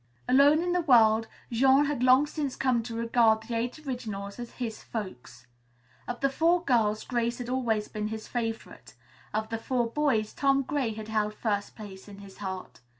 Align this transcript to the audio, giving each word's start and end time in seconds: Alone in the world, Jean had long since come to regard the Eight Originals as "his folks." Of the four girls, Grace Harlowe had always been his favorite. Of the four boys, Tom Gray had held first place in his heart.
Alone 0.27 0.63
in 0.63 0.71
the 0.73 0.81
world, 0.81 1.27
Jean 1.51 1.85
had 1.85 2.01
long 2.01 2.25
since 2.25 2.55
come 2.55 2.81
to 2.81 2.95
regard 2.95 3.43
the 3.43 3.53
Eight 3.53 3.85
Originals 3.85 4.39
as 4.39 4.53
"his 4.53 4.81
folks." 4.81 5.45
Of 6.07 6.21
the 6.21 6.29
four 6.31 6.63
girls, 6.65 7.03
Grace 7.03 7.37
Harlowe 7.37 7.37
had 7.37 7.49
always 7.55 7.87
been 7.87 8.07
his 8.07 8.27
favorite. 8.27 8.95
Of 9.31 9.49
the 9.49 9.59
four 9.59 9.85
boys, 9.87 10.33
Tom 10.33 10.63
Gray 10.63 10.95
had 10.95 11.09
held 11.09 11.35
first 11.35 11.75
place 11.75 12.07
in 12.07 12.17
his 12.17 12.37
heart. 12.39 12.79